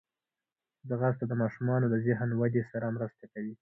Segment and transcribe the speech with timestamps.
[0.89, 3.53] ځغاسته د ماشومانو د ذهن ودې سره مرسته کوي